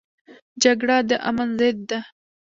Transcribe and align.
جګړه 0.63 0.97
د 1.09 1.11
امن 1.29 1.49
ضد 1.59 1.77
ده 1.89 1.99